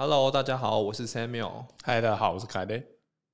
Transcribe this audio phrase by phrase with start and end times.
[0.00, 1.66] Hello，大家好，我是 Samuel。
[1.82, 2.86] 嗨，大家好，我是凯雷。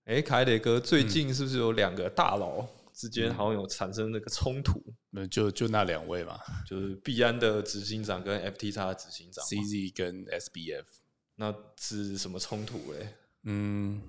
[0.07, 4.83] 哎，凯雷哥，最近是不是有两个大佬之间好像有产生那个冲突？
[5.11, 10.85] 那就就那两位嘛，就是币安的执行长跟 FTX 的执行长 CZ 跟 SBF。
[11.35, 13.09] 那是什么冲突嘞？
[13.43, 14.01] 嗯，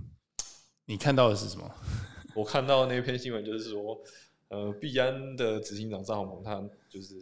[0.86, 1.70] 你看到的是什么？
[2.34, 4.02] 我看到那篇新闻就是说，
[4.48, 7.16] 呃，币安的执行长张宏鹏他就是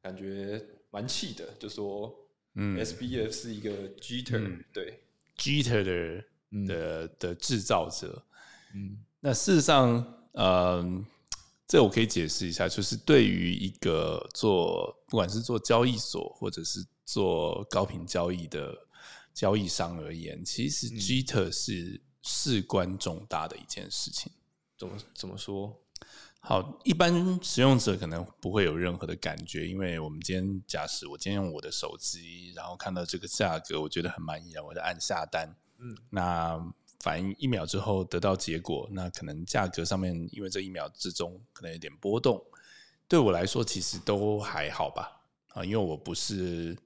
[0.00, 2.10] 感觉蛮气的，就说。
[2.54, 5.00] 嗯，SBF 是一个 Jitter，对
[5.38, 6.24] Jitter 的
[6.66, 8.22] 的的制造者。
[8.74, 11.04] 嗯，那事实上，呃，
[11.66, 18.76] 这我可以解释一下，就是对于一个做不管是做交易所或者是做高频交易的
[19.34, 24.30] 交易商而言，其实 Jitter 是事关重大的一件事情。
[24.78, 25.78] 怎么怎么说？
[26.44, 35.48] 好，一般使用者可能不会有任何的感觉，因为我们今天假使我今天用我的手机，然后看到这个价格，我觉得很满意，然后我就按下单。
[35.78, 36.60] 嗯，那
[36.98, 42.44] 反应一秒之后得到结果，那可能价格上面因为这一秒之中可能有点波动，
[43.06, 45.22] 对我来说其实都还好吧。
[45.50, 46.76] 啊，因为我不是，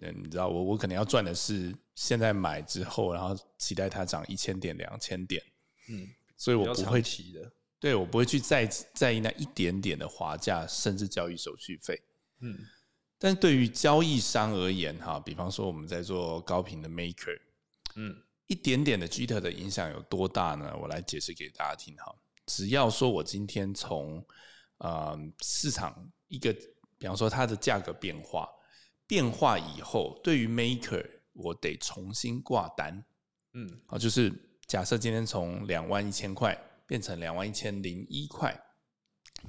[0.00, 5.42] 嗯，你知道，我我可能要赚的是现在买之后，然后期待它涨一千点、两千点。
[5.90, 6.08] 嗯，
[6.38, 7.52] 所以我不会提的。
[7.84, 12.00] 对，我不会去在在意那一点点的滑价，甚至交易手续费。
[12.40, 12.58] 嗯，
[13.18, 17.38] 但对于交易商而言，哈，比方说我们在做高频的 maker，
[17.96, 20.74] 嗯，一点点的 jitter 的影响有多大呢？
[20.80, 22.10] 我来解释给大家听哈。
[22.46, 24.24] 只要说我今天从
[24.78, 26.54] 呃市场一个，
[26.96, 28.48] 比方说它的价格变化
[29.06, 33.04] 变化以后，对于 maker 我得重新挂单。
[33.52, 34.32] 嗯，好，就是
[34.66, 36.58] 假设今天从两万一千块。
[36.86, 38.54] 变成两万一千零一块，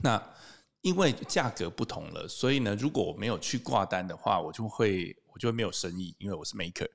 [0.02, 0.34] 那
[0.82, 6.90] 因为价格不同了，所以呢，如果我没有去挂单的话，我就会我就会没有生意，因为我是 maker。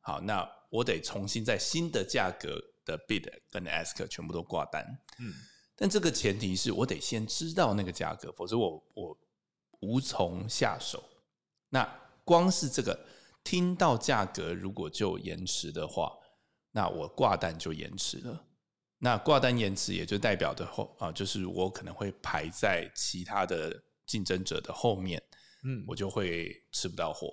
[0.00, 4.84] 好，那我得重新在新的价格的 bid 跟 ask 全部都挂单。
[5.18, 5.32] 嗯，
[5.76, 9.18] 但这个前提是我得先知道那个价格，否则我我
[9.80, 11.02] 无从下手。
[11.68, 11.88] 那
[12.24, 13.06] 光是这个
[13.44, 16.12] 听到价格如果就延迟的话，
[16.72, 18.44] 那我挂单就延迟了。
[19.02, 25.22] 那挂单延迟也就代表的后啊，就是我可能会排在其他的竞争者的后面，
[25.64, 27.32] 嗯，我就会吃不到货。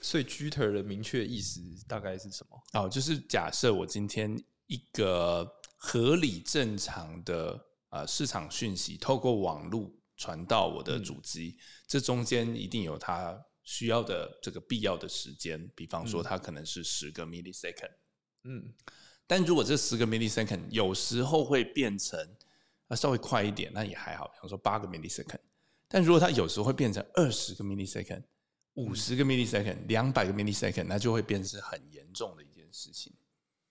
[0.00, 2.58] 所以 Jitter 的明确意思大概是什么？
[2.72, 4.34] 哦，就是假设我今天
[4.66, 17.92] 一个合理正常的呃市场讯息透过网络传到我的主机，这中间一定有它需要的这个必要的时间，比方说它可能是十个 millisecond，
[18.44, 18.72] 嗯。
[19.26, 22.20] 但如果这十个 millisecond 有时候会变成
[22.88, 24.28] 啊稍微快一点，那也还好。
[24.28, 25.40] 比方说八个 millisecond，
[25.88, 28.22] 但如果它有时候会变成二十个 millisecond、
[28.74, 33.12] 五十个 millisecond、两百个 millisecond，那就会变成很严重的一件事情。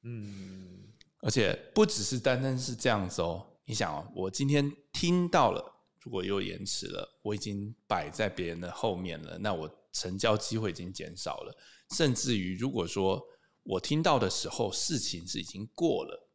[0.01, 0.83] 嗯，
[1.19, 3.45] 而且不只是单单是这样子哦。
[3.65, 5.63] 你想哦，我今天听到了，
[6.01, 11.55] 如果又延迟了，我已经摆在别人的后面了，那我成交机会已经减少了。
[11.95, 13.23] 甚至于如果说
[13.63, 16.29] 我听到的时候，事情是已经过了。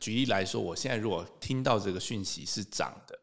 [0.00, 3.18] 举例来说，我现在如果听到这个讯息是涨的，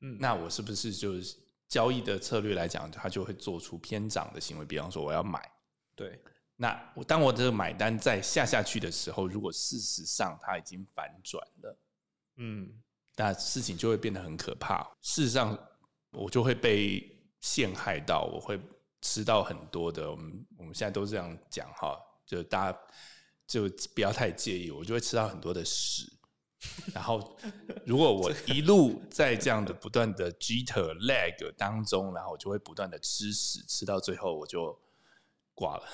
[0.00, 1.36] 嗯，那我是不是就是
[1.68, 4.64] 交易的策略来讲，它就会做出偏涨的行为？
[4.64, 5.46] 比方说，我要买，
[5.94, 6.18] 对。
[6.56, 11.78] 那我当我这个买单再下下去的时候，如果事实上它已经反转了，
[12.36, 12.72] 嗯，
[13.16, 14.82] 那事情就会变得很可怕。
[15.02, 15.58] 事实上，
[16.12, 17.04] 我就会被
[17.40, 18.58] 陷害到，我会
[19.02, 20.10] 吃到很多的。
[20.10, 22.00] 我们我们现在都这样讲哈。
[22.26, 22.78] 就大家
[23.46, 26.10] 就不要太介意，我就会吃到很多的屎。
[26.94, 27.36] 然后，
[27.84, 34.74] 如果我一路在这样的不断的 jitter lag 当中，然后我就会不断的吃屎，吃到最后我就
[35.52, 35.86] 挂了。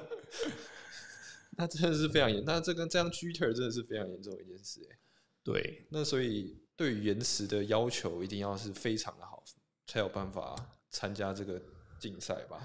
[1.56, 4.98] 那真的是非常严，那这跟这样 jitter 真的是非常严重的一件事哎。
[5.42, 9.42] 对，那所以对于延迟的要求一定要是非常的好，
[9.86, 10.54] 才有办法
[10.90, 11.60] 参加这个
[11.98, 12.60] 竞赛吧。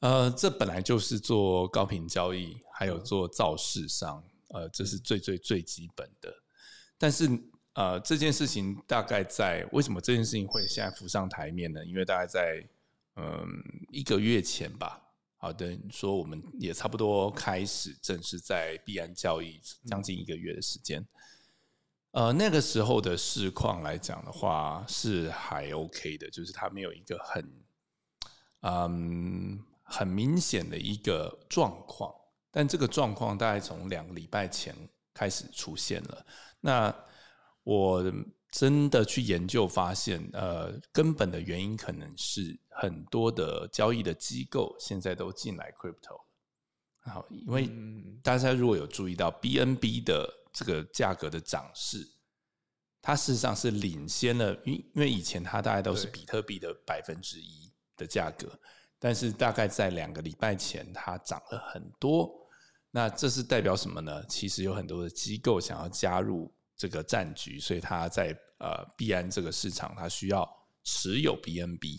[0.00, 6.30] 呃，这本来就是做高频交易，还有做造市商，呃，这是最最最基本的。
[6.98, 7.26] 但是，
[7.72, 11.82] 呃，这件事情大概在为什么这件事情会现在浮上台面呢？
[11.86, 12.62] 因为大概在
[13.16, 13.48] 嗯
[13.90, 15.02] 一个月前吧，
[15.38, 21.04] 好的，说我们也差不多开始正式在币安交易将近一个月的时间。
[22.10, 27.50] 呃，那个时候的市况来讲的话，是还 OK 的，就是它没有一个很
[28.60, 29.64] 嗯。
[29.86, 32.12] 很明显的一个状况，
[32.50, 34.74] 但这个状况大概从两个礼拜前
[35.14, 36.26] 开始出现了。
[36.60, 36.94] 那
[37.62, 38.04] 我
[38.50, 46.20] 真的去研究发现，呃，根本的原因可能是很多的交易的机构现在都进来 crypto，
[47.00, 47.70] 好，因为
[48.22, 52.08] 大家如果有注意到 BNB 的这个价格的涨势，
[53.02, 58.58] 它事实上是领先了，因因为以前它大概都是比特币的百分之一的价格，
[58.98, 62.30] 但是大概在两个礼拜前，它涨了很多。
[62.90, 64.24] 那这是代表什么呢？
[64.26, 70.48] 其实有很多的机构想要加入这个战局，所以它在呃币安这个市场，它需要
[70.82, 71.98] 持有 BNB，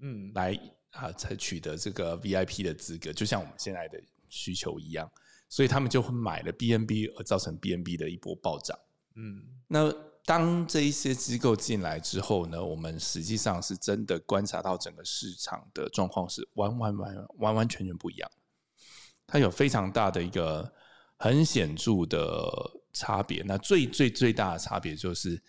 [0.00, 0.58] 嗯，来
[0.92, 5.10] 啊才取得这个 VIP 的资格，就像我们现在的需求一样，
[5.50, 8.78] 所以他们就会买了 BNB，而造成 BNB 的一波暴涨。
[9.16, 9.92] 嗯，那
[10.24, 18.30] 当这一些机构进来之后呢，我们实际上是真的观察到整个市场的状况是完完完完完全全不一样。
[19.26, 20.72] 它有非常大的一个
[21.18, 22.48] 很显著的
[22.92, 25.42] 差别，那最最最大的差别就是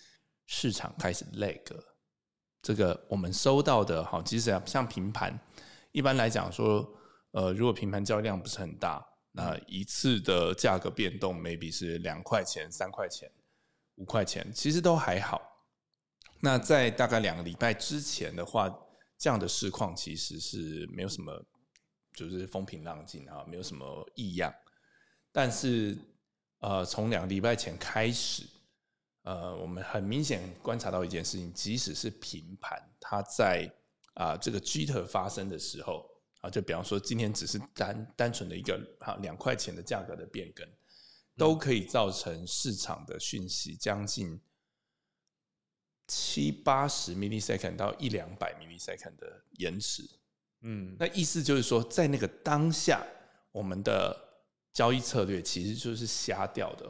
[0.48, 1.62] 市场开始 lag。
[2.62, 5.38] 这个我们收到的，好，其实啊像平盘，
[5.92, 6.90] 一般来讲说，
[7.32, 13.30] 呃，如果平盘交易量不是很大，那一次的价格变动 maybe 是两块钱、三块钱、
[13.96, 15.42] 五块钱，其实都还好。
[16.42, 18.70] 那在大概两个礼拜之前的话，
[19.18, 21.46] 这样的市况其实是没有什么。
[22.16, 24.54] 就是风平浪静啊，没有什么异样。
[25.32, 25.98] 但是，
[26.60, 28.44] 呃，从两个礼拜前开始，
[29.24, 33.68] 呃，我们很明显观察到一件事情：，即使是平盘，它在
[34.14, 36.08] 啊这个 G 特发生的时候
[36.42, 40.70] 啊，就比方说今天只是单单纯的一个啊两块钱的价格的变更，
[41.36, 44.40] 都可以造成市场的讯息将近
[46.08, 50.04] 七八十 millisecond 到一两百 millisecond 的延迟。
[50.62, 53.06] 嗯，那意思就是说，在那个当下，
[53.52, 54.16] 我们的
[54.72, 56.86] 交易策略其实就是瞎掉的，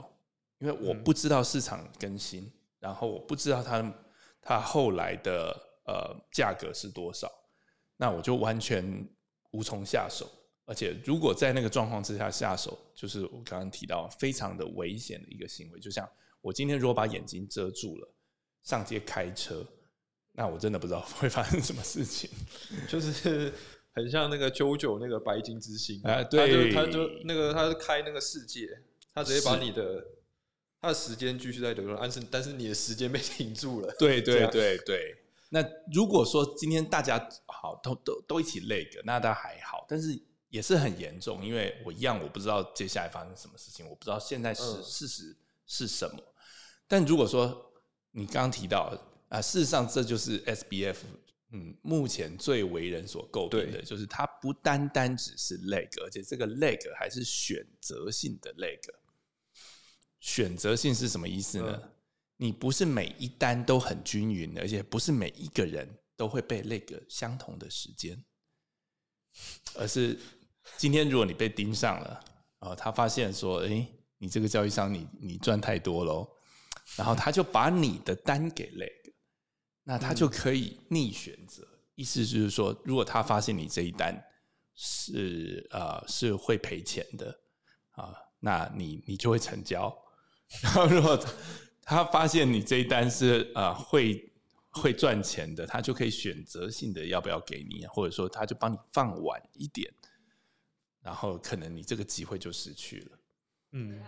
[0.59, 3.93] 因为我不知道市场更新，然后我不知道它
[4.41, 5.55] 它后来的
[5.85, 7.31] 呃价格是多少，
[7.97, 9.07] 那我就完全
[9.51, 10.29] 无从下手。
[10.65, 15.79] 而且如果在那个状况之下下手，就是我刚刚提到非常的危险的一个行为。
[15.79, 16.09] 就像
[16.41, 18.13] 我今天如果把眼睛遮住了，
[18.63, 19.65] 上街开车。
[20.35, 22.27] 那我真的不知道会发生什么事情，
[22.89, 23.53] 就是
[23.91, 28.67] 很像那个九九那个白金之星啊，对，他就那个他是开那个世界，
[29.13, 30.03] 他直接把你的
[30.81, 33.95] 他的时间继续在流动，但是但是你的时间被停住了。
[33.99, 35.15] 对对对对。
[35.49, 35.63] 那
[35.93, 40.19] 如果说今天大家好都都都一起累个，那倒还好，但是
[40.53, 45.35] 也是很严重，因为我一样我不知道接下来发生什么事情，我不知道现在是事实
[45.65, 46.23] 是什么。
[46.87, 47.73] 但如果说
[48.11, 48.95] 你刚刚提到。
[49.29, 50.97] 啊，事实上这就是 SBF，
[51.49, 58.79] 嗯，目前最为人所诟病的，就是它不单单只是 leg，而且这个 leg 还是选择性的 leg。
[60.19, 61.81] 选择性是什么意思呢？
[62.37, 68.23] 你不是每一单都很均匀，而且不是每一个人都会被 leg 相同的时间，
[69.73, 70.15] 而是
[70.77, 72.23] 今天如果你被盯上了，
[72.59, 73.87] 啊，他发现说，哎，
[74.17, 76.27] 你这个交易商你你赚太多喽，
[76.95, 79.13] 然后他就把你的单给 leg。
[79.85, 84.17] 那他就可以逆选择，意思就是说，如果他发现你这一单
[84.75, 87.37] 是呃是会赔钱的
[87.91, 89.93] 啊，那你你就会成交。
[90.63, 91.21] 然后如果
[91.81, 94.31] 他发现你这一单是呃会
[94.69, 99.93] 会赚钱的，他就可以选择性的要不要给你，或者说他就帮你放晚一点，
[101.03, 103.19] 然后可能你这个机会就失去了。
[103.73, 104.01] 嗯，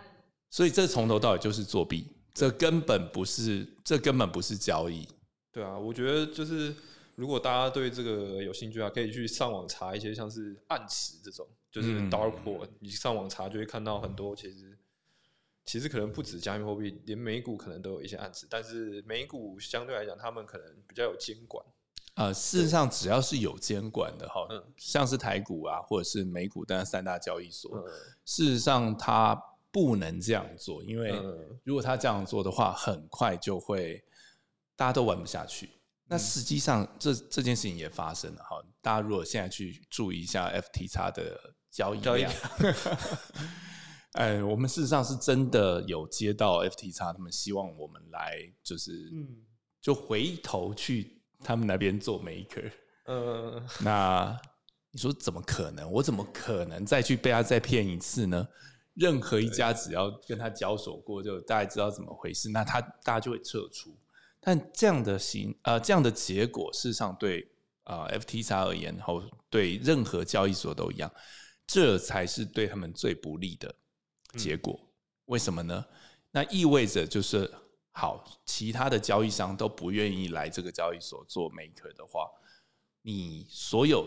[0.50, 5.08] 所以这从头到尾就是作弊，这根本不是这根本不是交易。
[5.51, 6.75] 对啊，我觉得就是
[7.15, 14.36] 如果大家对这个有兴趣啊，可以去上网查一些像是暗池这种，就是 dark pool，你上网查就会看到很多。
[14.36, 14.77] 其实
[15.65, 21.65] 其实可能不止加密货币，连美股可能都有一些暗池，但是美股相对来讲，他们可能比较有监管。
[22.15, 27.72] 呃，事实上只要是有监管的哈，像是台股啊，或者是美股，当然三大交易所，
[28.25, 29.39] 事实上它
[29.72, 31.13] 不能这样做，因为
[31.63, 34.03] 如果它这样做的话，很快就会。
[34.77, 35.69] 大家都玩不下去，
[36.05, 38.62] 那实际上这这件事情也发生了哈。
[38.81, 42.29] 大家如果现在去注意一下 FTX 的交易量，
[44.19, 49.45] 哎，我们事实上是真的有接到 FTX，他们希望我们来就是，嗯
[49.79, 51.14] 就回头去
[51.46, 52.72] 他们那边做 maker。
[53.06, 54.36] 嗯，那
[54.92, 55.90] 你说怎么可能？
[55.92, 58.48] 我怎么可能再去被他再骗一次呢？
[58.96, 63.96] 任何一家只要跟他交手过，就大概知道怎么回事，那他大家就会撤出。
[64.40, 67.48] 但这样的行呃这样的结果，事实上对
[67.84, 71.12] 啊 FTX 而言，后对任何交易所都一样，
[71.68, 73.75] 这才是对他们最不利的
[74.38, 74.80] 结果。
[75.25, 75.86] 为什么呢？
[76.32, 77.52] 那意味着就是
[77.98, 82.30] 好，其他的交易商都不愿意来这个交易所做 maker 的话，
[83.02, 84.06] 你所有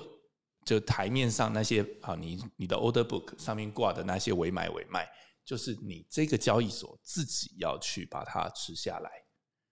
[0.62, 5.09] 就台面上那些啊，你你的 order book 上面挂的那些委买委卖，
[5.42, 9.11] 就是你这个交易所自己要去把它吃下来。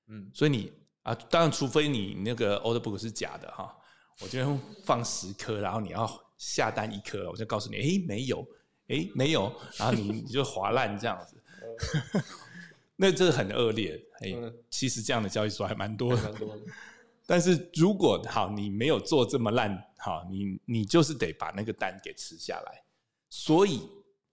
[0.07, 3.77] 嗯，所以你啊，当然除非你那个 order book 是假的哈，
[4.23, 6.09] 我就用放十颗，然后你要
[6.39, 8.47] 下单一颗，我就告诉你，哎，没有，
[8.89, 11.43] 哎，没有，然后你你就划烂这样子，
[12.97, 14.01] 那这很恶劣。
[14.21, 14.35] 哎，
[14.71, 16.35] 其实这样的交易所还蛮多的。
[17.27, 22.83] 但是如果好，你没有做这么烂，好，你你就是得把那个单给吃下来。
[23.29, 23.83] 所以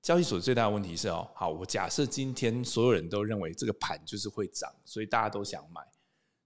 [0.02, 5.82] 交易所最大的问题是哦，好，我假设今天所有人都认为这个盘就是会涨，所以大家都想买，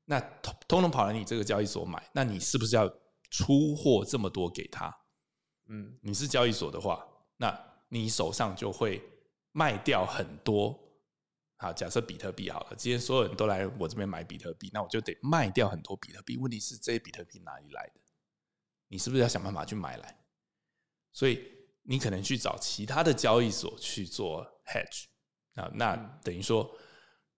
[0.06, 2.92] 那通通通跑来你这个交易所买，那你是不是要
[3.30, 4.96] 出货这么多给他？
[5.68, 7.06] 嗯，你是交易所的话，
[7.36, 7.54] 那
[7.90, 9.04] 你手上就会
[9.52, 10.80] 卖掉很多。
[11.60, 16.38] 好，假设比特币好了，今天所有人都来我这边买比特币，那我就得卖掉很多比特币。
[16.38, 18.02] 问题是这些比特币哪里来的？
[18.90, 20.20] 你是不是要想办法去买来？
[21.12, 21.44] 所以
[21.82, 25.06] 你可能去找其他的交易所去做 hedge
[25.56, 26.78] 啊，那等于说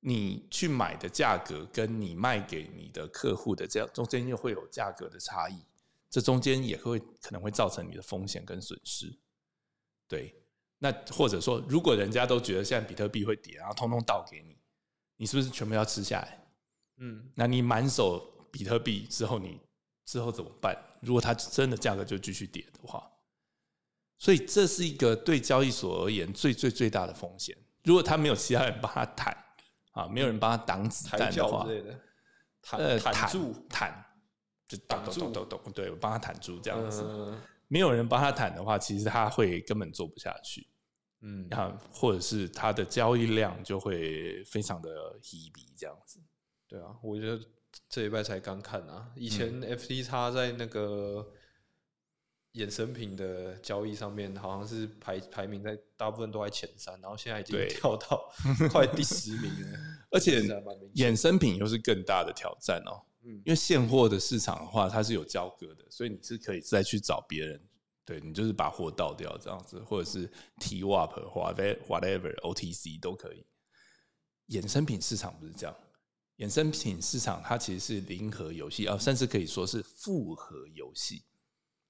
[0.02, 5.64] 你去买的价格跟你卖给你的客户的这样中间又会有价格的差异，
[6.10, 9.18] 这中间也会可能会造成你的风险跟损失，
[10.10, 10.36] 对。
[10.80, 14.58] 那或者说，如果人家都觉得现在比特币会跌，然后通通倒给你，
[15.18, 16.40] 你是不是全部要吃下来？
[16.98, 19.60] 嗯，那你满手比特币之后，你
[20.06, 20.78] 之后怎么办？
[21.02, 23.06] 如果它真的价格就继续跌的话，
[24.18, 27.58] 所以这是一个对交易所而言最最最大的风险。
[27.84, 29.36] 如果他没有其他人帮他弹
[29.92, 31.68] 啊，没有人帮他挡子弹的话，
[32.62, 34.06] 弹弹住弹
[34.68, 37.38] 就挡住，懂懂对，我帮他弹住这样子。
[37.70, 40.68] 没有人帮他谈的话，其实他会根本做不下去，
[41.22, 46.20] 嗯，然后或者是它的交易量就会非常的稀逼这样子。
[46.68, 47.44] 对啊，我觉得
[47.90, 51.28] 这一拜才刚看啊，以前 FT 叉在那个
[52.54, 58.32] 衍生品的交易上面，好像是排排名在大部分都在前三，然后现在已经跳到
[58.72, 59.80] 快第十名了，
[60.12, 60.42] 而且
[60.96, 63.02] 衍生品又是更大的挑战哦。
[63.24, 67.62] 嗯，因为现货的市场的话，它是有交割的，所以你是可以再去找别人，
[68.10, 70.28] 对你就是把货倒掉这样子，或者是
[70.60, 71.42] T WAP 或
[71.88, 73.46] whatever OTC 都可以。
[74.48, 75.76] 衍生品市场不是这样，
[76.38, 81.24] 衍生品市场它其实是零和游戏啊，甚至可以说是复合游戏。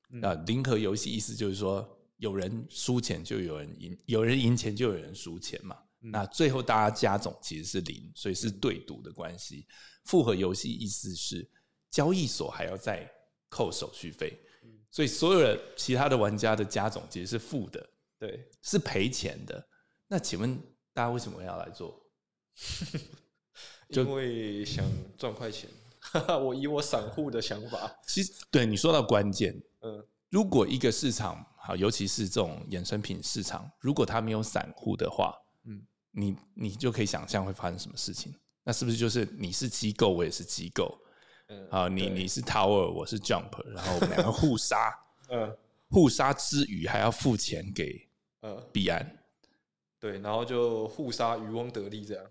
[0.09, 5.77] 那零和游戏意思就是说，有人输钱就有人赢，有人赢钱就有人输钱嘛。
[5.99, 9.65] 那最后大家加总其实是零，所以是对赌的关系。
[10.03, 11.49] 复合游戏意思是
[11.89, 13.09] 交易所还要再
[13.47, 14.37] 扣手续费，
[14.91, 19.67] 所以所有的其他的玩家的加总其实是负的，对，是赔钱的。
[20.07, 20.57] 那请问
[20.93, 21.99] 大家为什么要来做？
[23.89, 24.85] 因为想
[25.17, 25.69] 赚快钱。
[26.43, 35.35] 我以我散户的想法，其实对你说到关键，嗯，如果一个市场好，尤其是这种衍生品市场，如果它没有散户的话。
[35.65, 40.99] 嗯你你就可以想象会发生什么事情，那是不是就是你是机构，我也是机构，
[41.49, 44.95] 嗯，啊，你你是 Tower，我是 Jump， 然后我们两个互杀，
[45.29, 45.51] 嗯，
[45.89, 48.07] 互杀之余还要付钱给
[48.41, 49.17] 呃币安，
[49.99, 52.23] 对，然后就互杀渔翁得利这样，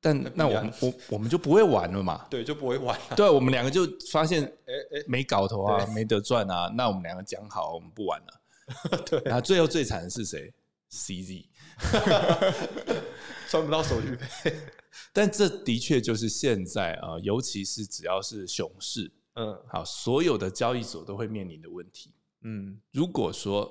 [0.00, 10.52] 但那我们我我们就不会玩了嘛， 对，就不会玩了，对，我们两个就发现哎哎没搞头啊，没得赚啊，那我们两个讲好，我们不玩了， 对，然后最后最惨的是谁
[10.94, 11.46] ？CZ。
[13.50, 14.56] 赚不到手续费，
[15.12, 22.12] 但这的确就是现在啊，尤其是只要是熊市，嗯，好，所有的交易所都会面临的问题。
[22.42, 23.70] 嗯，如果说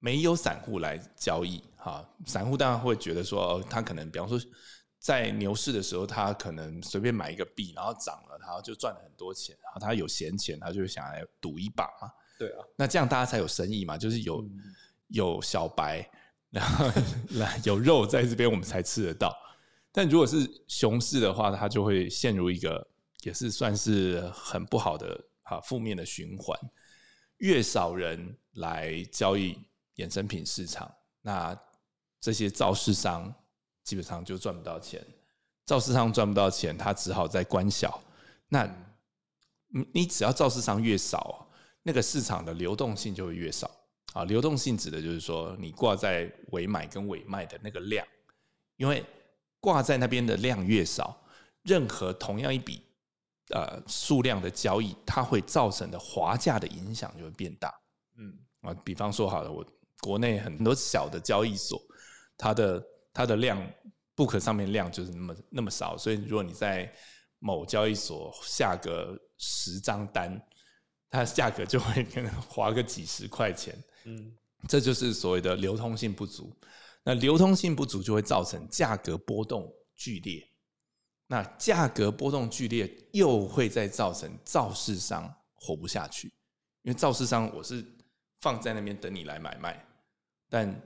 [0.00, 4.40] 没有散户来交易，哈，散户当然会觉得说，他可能，比方说
[4.98, 12.10] 在牛市的时候，他可能随便买一个币，然后涨了，然后就赚了很多钱，然后他有闲钱，他就想来赌一把嘛。
[12.36, 14.44] 对啊，那这样大家才有生意嘛，就是有
[15.08, 16.10] 有小白。
[16.54, 16.88] 然后
[17.30, 19.36] 来 有肉在这边，我们才吃得到。
[19.90, 22.86] 但如果是熊市的话，它就会陷入一个
[23.22, 26.56] 也是算是很不好的啊负面的循环。
[27.38, 29.58] 越少人来交易
[29.96, 30.88] 衍生品市场，
[31.22, 31.58] 那
[32.20, 33.34] 这些造市商
[33.82, 35.04] 基本上就赚不到钱。
[35.66, 38.00] 造市商赚不到钱，他只好在关小。
[38.48, 38.64] 那
[39.68, 41.48] 你你只要造市商越少，
[41.82, 43.68] 那个市场的流动性就会越少。
[44.14, 48.06] 啊，流动性指的就是说，你挂在尾买跟尾卖的那个量，
[48.76, 49.04] 因为
[49.58, 51.20] 挂在那边的量越少，
[51.62, 52.80] 任何同样一笔
[53.50, 57.74] 呃数量的交易，它会造成的滑价的影响就会变大。
[58.16, 59.66] 嗯，啊，比方说好了，我
[60.00, 61.82] 国内很多小的交易所，
[62.38, 63.60] 它的它的量
[64.14, 66.88] book 上面量就是那么那么少，所以如果你在
[67.40, 70.40] 某交易所下个十张单。
[71.10, 73.72] 它价格就会可能划个几十块钱。
[74.04, 74.32] 嗯，
[74.68, 76.52] 这就是所谓的流通性不足。
[77.02, 80.46] 那流通性不足就会造成价格波动剧烈。
[81.26, 86.28] 那价格波动剧烈，又会再造成造市商活不下去，
[86.82, 87.84] 因为造市商我是
[88.40, 89.86] 放在那边等你来买卖，
[90.50, 90.82] 但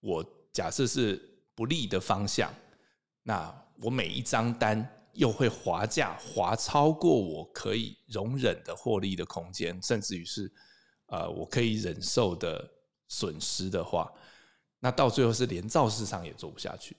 [0.00, 1.20] 我假设是
[1.54, 2.52] 不利的方向，
[3.22, 10.52] 那我每一张单又会划价划超过我可以容忍的获利的空间，甚至于是
[11.06, 12.68] 呃我可以忍受的
[13.08, 14.12] 损失的话，
[14.80, 16.96] 那到最后是连造市商也做不下去，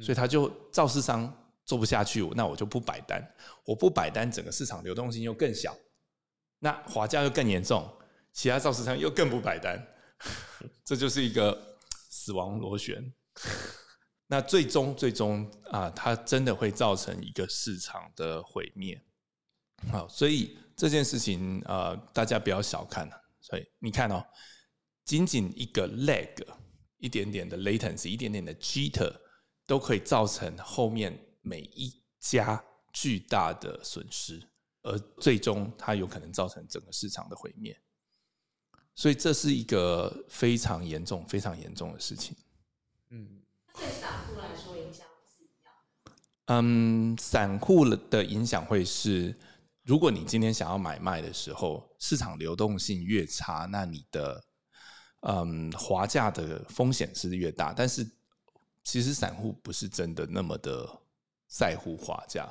[0.00, 1.36] 所以他就造市商。
[1.66, 3.22] 做不下去，那我就不摆单。
[3.64, 5.76] 我不摆单，整个市场流动性又更小，
[6.58, 7.88] 那滑价又更严重，
[8.32, 9.80] 其他造市商又更不摆单，
[10.84, 11.76] 这就是一个
[12.08, 13.14] 死亡螺旋。
[14.26, 19.00] 那最终，最终啊，它真的会造成一个市场的毁灭。
[19.92, 23.22] 好，所以这件事情呃，大家不要小看了。
[23.40, 24.24] 所以你看哦，
[25.04, 26.46] 仅仅一个 leg，
[26.96, 29.14] 一点点的 latency，一点点的 jitter，
[29.66, 31.26] 都可以造成后面。
[31.42, 34.46] 每一家巨大的损失，
[34.82, 37.74] 而最终它有可能造成整个市场的毁灭，
[38.94, 42.36] 所以这是一个非常严重、非常严重的事情。
[43.08, 43.40] 嗯，
[43.72, 45.72] 对散户来说影响是一样。
[46.48, 49.34] 嗯，散户的影响会是，
[49.84, 54.44] 如果你今天想要买卖的时候，市场流动性越差，那你的
[55.20, 57.72] 嗯滑价的风险是越大。
[57.72, 58.08] 但是
[58.84, 60.88] 其实散户不是真的那么的。
[61.52, 62.48] 在乎滑价，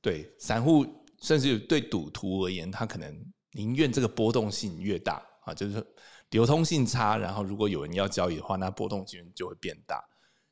[0.00, 0.84] 对散户
[1.20, 5.86] 甚至对赌徒而言，他可能宁愿这个波动性越大啊，就是
[6.30, 10.04] 流通性差，然后如果有人要交易的话，那波动性就会变大，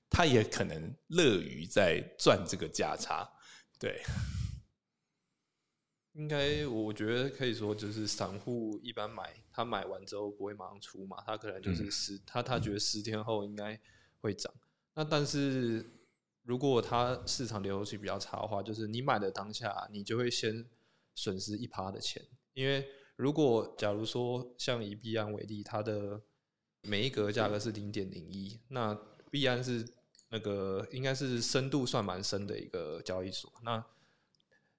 [0.09, 3.29] 他也可能乐于在赚这个价差。
[3.77, 4.01] 对，
[6.13, 13.81] 应该我觉得可以说，就是散户一般买，他买完之后不会马上出嘛，他可能就是十，他他觉得十天后应该
[14.21, 14.53] 会涨，
[14.95, 15.97] 那但是。
[16.43, 20.67] 如果他市场流动性比较差的话，就是你买的当下，你就会先
[21.15, 22.27] 损失一趴的钱。
[22.55, 26.21] 因为如果假如说像以币安为例，它的
[26.83, 28.99] 每一格价格是零点零一，那
[29.31, 29.87] 币安是
[30.31, 33.53] 那个应该是深度算蛮深的一个交易所。
[33.63, 33.85] 那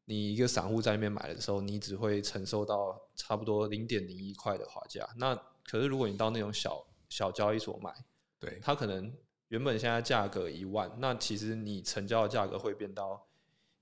[0.05, 5.07] 你一个散户在那边买的时候，你只会承受到差不多零点零一块的滑价。
[5.17, 7.93] 那可是如果你到那种小小交易所买，
[8.39, 9.13] 对它可能。
[9.51, 13.27] 原本现在价格一万，那其实你成交的价格会变到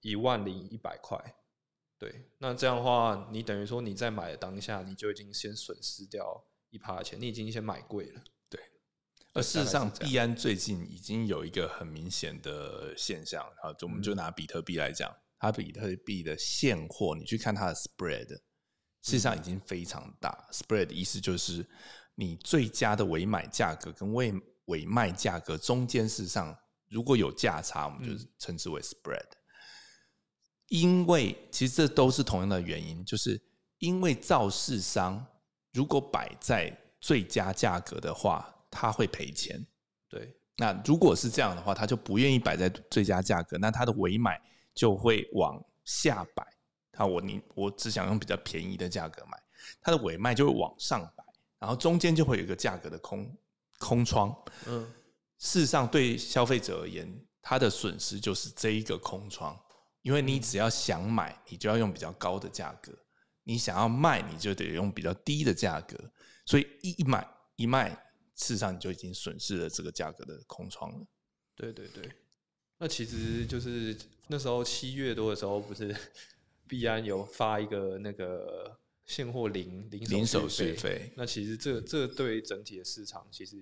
[0.01, 1.15] 一万零一百块，
[1.99, 8.59] 对，那这样的话，你等于说你在买的当下，你就已经先损失掉一趴钱，你已经先买贵了，对。
[9.33, 20.47] 而事实上，币安最近已经有一个很明显的现象，啊，我们就拿比特币来讲，它比特币的现货，你去看它的 spread，事实上已经非常大。
[20.51, 21.65] spread 意思就是
[22.15, 24.33] 你最佳的委买价格跟未
[24.65, 26.55] 委卖价格中间事实上
[26.89, 29.25] 如果有价差，我们就称之为 spread。
[30.67, 33.41] 因为其实这都是同样的原因，就是
[33.79, 35.25] 因为造市商
[35.73, 39.65] 如果摆在最佳价格的话，他会赔钱。
[40.09, 44.39] 对，那如果是这样的话，他就不愿意摆在最佳价格，那他的委买
[44.79, 46.47] 就会往下摆。
[46.93, 49.37] 他我你我只想用比较便宜的价格买，
[49.81, 51.23] 它的尾卖就会往上摆，
[51.59, 53.29] 然后中间就会有一个价格的空。
[53.77, 54.33] 空窗，
[54.67, 54.85] 嗯，
[55.37, 57.07] 事实上对消费者而言，
[57.41, 59.57] 它的损失就是这一个空窗，
[60.01, 62.93] 因为你只要想买，你就要用比较高的价格；
[63.43, 65.97] 你想要卖，你就得用比较低的价格。
[66.45, 67.91] 所以一买一卖，
[68.35, 71.05] 事实上你就已经损失了这个价格的空窗了。
[71.55, 72.11] 对对对，
[72.79, 73.95] 那其实就是
[74.27, 75.95] 那时候七月多的时候，不是
[76.67, 78.75] 必安有发一个那个。
[79.09, 83.57] 现货零零零手续费，那其实这这对整体的市场其实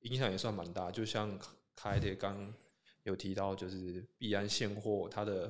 [0.00, 0.90] 影响也算蛮大。
[0.90, 1.38] 就像
[1.74, 2.52] 凯铁刚
[3.04, 5.48] 有提到，就是币安现货它的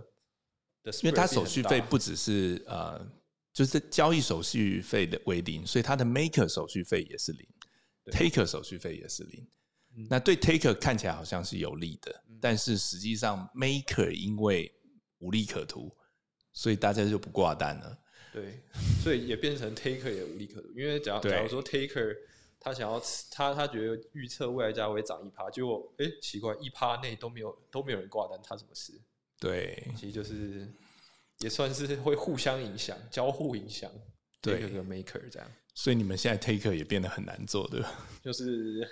[0.85, 3.05] 的，因为它手续费不只是呃，
[3.53, 7.45] 就是交易手续费的为零，所以它的 maker 手续费也是零
[8.13, 9.45] ，taker 手续费也是零。
[10.09, 14.73] 那对 taker 看起来好像是有利的，但是实际上 maker 因为
[15.19, 15.95] 无利可图，
[16.53, 17.99] 所以大家就不挂单了。
[18.33, 18.63] 对，
[19.03, 22.17] 所以也变成 taker 也无利可图，因为假假如说 taker
[22.61, 28.93] 他想要他他觉得预测未来价会涨一趴，结果哎奇怪一趴内都没有都没有人挂单，他怎么事？
[29.41, 30.73] 对，其实就是
[31.39, 33.91] 也算是会互相影响，交互影响，
[34.41, 35.51] 对，有个 maker 这样。
[35.75, 37.93] 所以你们现在 taker 也变得很难做，对吧？
[38.23, 38.89] 就是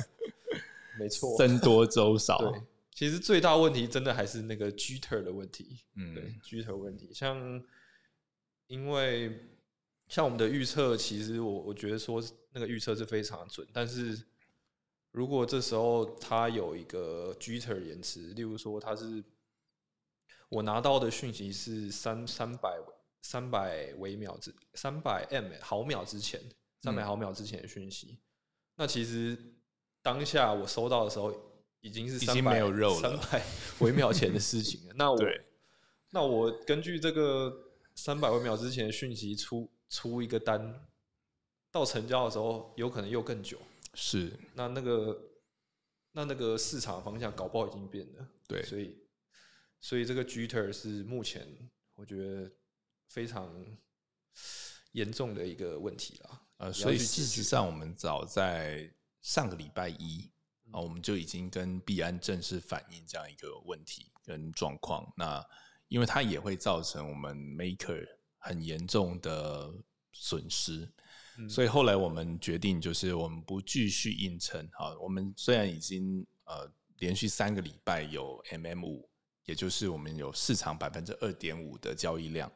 [0.98, 2.38] 没错，僧多粥少。
[2.38, 5.78] 对，其实最大问题真的还是那个 jitter 的问题。
[5.96, 7.62] 嗯，对，jitter 问题，像。
[8.68, 9.50] 因为
[10.08, 14.18] 像我们的预测，其实我我觉得说那个预测是非常准，但是
[15.10, 19.22] 如果这时候它有一个 jitter 延迟，例如说它是
[20.48, 22.70] 我拿到的讯息是三三百
[23.22, 26.38] 三百微秒之三百 m 毫秒之前，
[26.82, 28.18] 三百毫秒之前的讯息，
[28.76, 29.38] 那其实
[30.02, 31.34] 当下我收到的时候
[31.80, 32.60] 已经是三百
[33.00, 33.42] 三百
[33.80, 34.94] 微秒前的事情了。
[34.96, 35.18] 那我
[36.10, 39.70] 那我根据这个三百微秒之前的讯息出。
[39.92, 40.88] 出一个单
[41.70, 43.58] 到成交的时候，有可能又更久。
[43.92, 45.22] 是，那那个
[46.12, 48.26] 那那个市场方向搞不好已经变了。
[48.48, 48.96] 对，所以
[49.82, 51.46] 所以这个 jitter 是目前
[51.94, 52.50] 我觉得
[53.12, 53.52] 非常
[54.92, 56.42] 严重的一个问题了。
[56.56, 60.30] 呃，所以事实上，我们早在上个礼拜一
[60.70, 65.12] 啊，我们就已经跟币安正式反映这样一个问题跟状况。
[65.16, 65.44] 那
[65.88, 68.06] 因为它也会造成我们 maker。
[68.44, 69.72] 很严重的
[70.10, 70.92] 损失，
[71.48, 74.68] 所以后来我们决定，就是我们不继续硬撑。
[74.72, 79.08] 好，我们虽然已经呃连续三个礼拜有 MM 五，
[79.44, 82.50] 也就是我们有市场百分之二点五的交易量，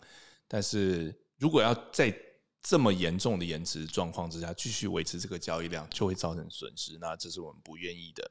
[0.49, 2.17] 但是如果要在
[2.63, 6.99] 这么严重的延迟状况之下继续维持这个交易量，就会造成损失。
[6.99, 8.31] 那这是我们不愿意的。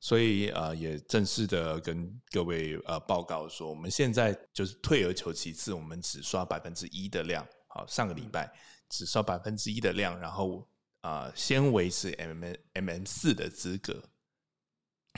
[0.00, 7.46] 所以呃，也正式的跟各位呃报告说，我们现在就是退而求其次，我们只刷百分之一的量。
[7.68, 8.50] 好，上个礼拜
[8.88, 10.66] 只刷百分之一的量，然后
[11.02, 14.02] 啊，先维持 M M M M 四的资格。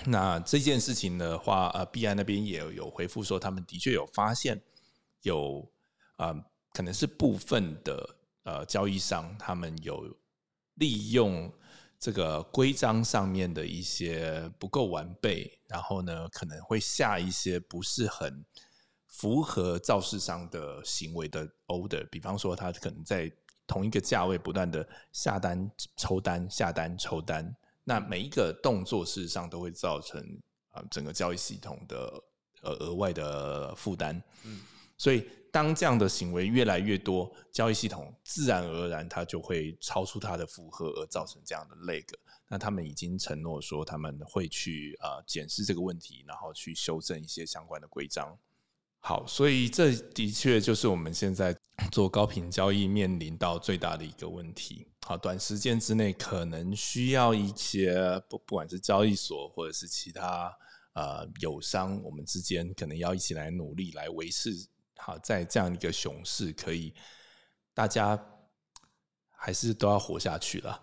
[0.05, 4.61] 那这件事情的话，呃，币安那边也有回复说，他们的确有发现
[5.21, 5.73] 有
[6.23, 6.35] 啊，
[6.73, 10.17] 可能是部分的呃交易商，他们有
[10.75, 11.53] 利用。
[12.05, 18.45] 这个规章上面的一些不够完备，然后呢，可能会下一些不是很
[19.07, 23.31] 符合肇事商的行为的 order，比方说，他可能在
[23.69, 30.21] 同一个价位不断的下单、抽单、下单、抽单，那每一个动作事实上都会造成
[30.73, 32.25] 啊整个交易系统的
[32.63, 34.21] 呃额外的负担。
[34.43, 34.61] 嗯，
[34.99, 35.25] 所以。
[35.53, 42.07] 当这样的行为越来越多，交易系统自然而然它就会超出它的负荷，而造成这样的 lag。
[42.49, 48.37] 那他们已经承诺说他们会去呃检视这个问题，然后去修正一些相关的规章。
[49.01, 51.55] 好，所以这的确就是我们现在
[51.91, 54.87] 做高频交易面临到最大的一个问题。
[55.03, 57.95] 好，短时间之内可能需要一些
[58.29, 60.51] 不不管是交易所或者是其他
[60.95, 64.51] 呃友商，我们之间可能要一起来努力来维持。
[65.05, 66.95] 好，在这样一个熊市，可以
[67.75, 68.17] 大家
[69.33, 70.81] 还是都要活下去了，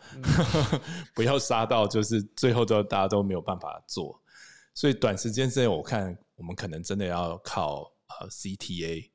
[1.15, 4.21] 不要杀到就是最后都大家都没有办法做。
[4.75, 7.83] 所以短时间之内，我看我们可能真的要靠
[8.19, 9.09] 呃 CTA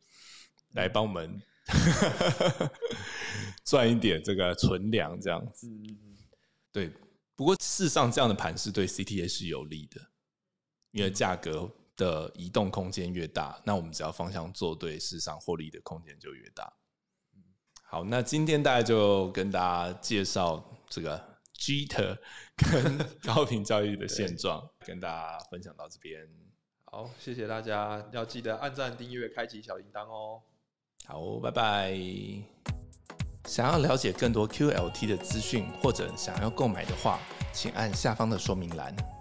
[0.70, 1.38] 来帮我们
[3.62, 5.68] 赚一点这个存粮，这样子。
[6.72, 6.90] 对，
[7.36, 10.00] 不过事实上这样的盘是对 CTA 是有利的，
[10.92, 11.70] 因为价格。
[11.96, 16.72] 的移动空间越大，那我们只要方向做对，市场获利的空间就越大。
[17.82, 22.18] 好，那今天大概就跟大家介绍这个 Jitter
[22.56, 26.28] 跟高频交易的现状， 跟大家分享到这边。
[26.86, 30.42] 好，谢谢大家，要记得按赞、订阅、开启小铃铛哦。
[31.06, 31.96] 好，拜拜。
[33.46, 37.20] 想要了解更多 QLT 的资讯，或者想要购买的话，
[37.52, 39.13] 请按下方的说明栏。